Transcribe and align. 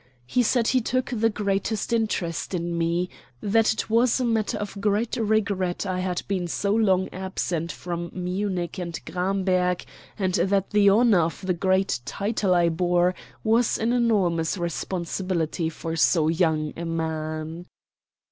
He 0.25 0.41
said 0.41 0.69
he 0.69 0.81
took 0.81 1.11
the 1.11 1.29
greatest 1.29 1.93
interest 1.93 2.55
in 2.55 2.75
me; 2.75 3.07
that 3.39 3.71
it 3.71 3.87
was 3.87 4.19
a 4.19 4.25
matter 4.25 4.57
of 4.57 4.81
great 4.81 5.15
regret 5.15 5.85
I 5.85 5.99
had 5.99 6.23
been 6.27 6.47
so 6.47 6.73
long 6.73 7.07
absent 7.13 7.71
from 7.71 8.09
Munich 8.11 8.79
and 8.79 8.99
Gramberg; 9.05 9.85
and 10.17 10.33
that 10.33 10.71
the 10.71 10.89
honor 10.89 11.19
of 11.21 11.45
the 11.45 11.53
great 11.53 11.99
title 12.03 12.55
I 12.55 12.69
bore 12.69 13.13
was 13.43 13.77
an 13.77 13.93
enormous 13.93 14.57
responsibility 14.57 15.69
for 15.69 15.95
so 15.95 16.29
young 16.29 16.73
a 16.75 16.85
man. 16.85 17.67